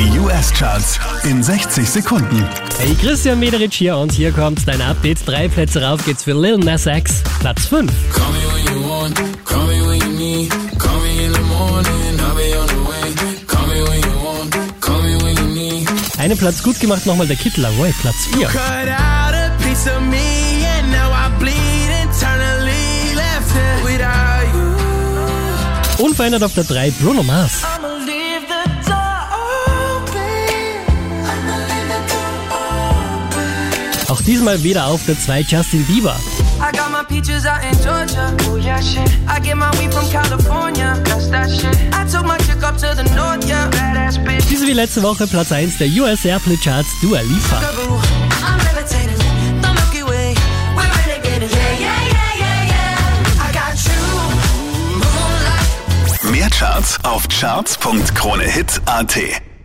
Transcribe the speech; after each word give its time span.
Die 0.00 0.18
US-Charts 0.18 0.98
in 1.24 1.42
60 1.42 1.86
Sekunden. 1.86 2.48
Hey, 2.78 2.94
Christian 2.94 3.38
Mederich 3.38 3.74
hier 3.74 3.98
und 3.98 4.10
hier 4.10 4.32
kommt 4.32 4.66
dein 4.66 4.80
Update. 4.80 5.18
Drei 5.26 5.46
Plätze 5.46 5.82
rauf 5.82 6.02
geht's 6.06 6.24
für 6.24 6.32
Lil 6.32 6.56
Nas 6.56 6.86
X, 6.86 7.22
Platz 7.38 7.66
5. 7.66 7.92
Call 8.10 8.32
me 8.32 8.38
when 8.54 8.64
you 8.74 8.88
want, 8.88 9.14
call 9.44 9.66
me 9.66 9.86
when 9.86 10.00
you 10.00 10.18
need. 10.18 10.50
Call 10.78 10.98
me 11.02 11.26
in 11.26 11.32
the 11.34 11.40
morning, 11.40 12.18
I'll 12.18 12.34
be 12.34 12.56
on 12.58 12.66
the 12.68 12.88
way. 12.88 13.14
Call 13.46 13.66
me 13.66 13.82
when 13.82 14.00
you 14.00 14.24
want, 14.24 14.80
call 14.80 15.02
me 15.02 15.22
when 15.22 15.36
you 15.36 15.48
need. 15.54 15.86
Einen 16.18 16.38
Platz 16.38 16.62
gut 16.62 16.80
gemacht 16.80 17.04
nochmal 17.04 17.26
der 17.26 17.36
Kid 17.36 17.58
Laroi, 17.58 17.92
Platz 18.00 18.26
4. 18.32 18.46
Cut 18.46 18.58
out 18.58 19.34
a 19.34 19.52
piece 19.62 19.86
of 19.86 20.00
me 20.00 20.64
and 20.78 20.90
now 20.90 21.10
I 21.12 21.28
bleed 21.38 21.90
internally 22.02 23.14
left 23.14 23.54
it 23.54 23.84
without 23.84 24.46
you. 24.54 26.06
Unverändert 26.06 26.42
auf 26.42 26.54
der 26.54 26.64
3 26.64 26.90
Bruno 27.02 27.22
Mars. 27.22 27.64
Auch 34.10 34.20
diesmal 34.22 34.60
wieder 34.64 34.86
auf 34.86 35.06
der 35.06 35.16
2 35.16 35.42
Justin 35.42 35.86
Bieber. 35.86 36.16
Oh 38.50 38.56
yeah, 38.58 38.80
north, 43.14 43.46
yeah. 43.46 43.70
Diese 44.50 44.66
wie 44.66 44.72
letzte 44.72 45.04
Woche 45.04 45.28
Platz 45.28 45.52
1 45.52 45.78
der 45.78 45.86
US 45.90 46.24
Airplay 46.24 46.56
Charts 46.56 46.88
Dua 47.00 47.20
Lipa. 47.20 47.60
Mehr 56.32 56.50
Charts 56.50 56.98
auf 57.04 57.28
charts.kronehit.at. 57.28 59.49